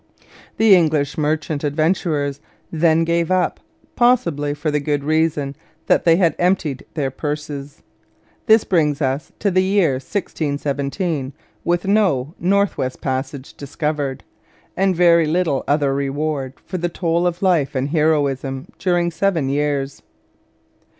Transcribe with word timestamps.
The 0.57 0.73
English 0.75 1.15
merchant 1.15 1.63
adventurers 1.63 2.41
then 2.71 3.03
gave 3.03 3.29
up 3.29 3.59
possibly 3.95 4.55
for 4.55 4.71
the 4.71 4.79
very 4.79 4.83
good 4.97 5.03
reason 5.03 5.55
that 5.85 6.05
they 6.05 6.15
had 6.15 6.35
emptied 6.39 6.83
their 6.95 7.11
purses. 7.11 7.83
This 8.47 8.63
brings 8.63 8.99
us 8.99 9.31
to 9.37 9.51
the 9.51 9.61
year 9.61 9.91
1617 9.91 11.33
with 11.63 11.85
no 11.87 12.33
North 12.39 12.79
West 12.79 12.99
Passage 12.99 13.53
discovered, 13.53 14.23
and 14.75 14.95
very 14.95 15.27
little 15.27 15.63
other 15.67 15.93
reward 15.93 16.53
for 16.65 16.79
the 16.79 16.89
toll 16.89 17.27
of 17.27 17.43
life 17.43 17.75
and 17.75 17.89
heroism 17.89 18.69
during 18.79 19.11
seven 19.11 19.49
years. 19.49 20.01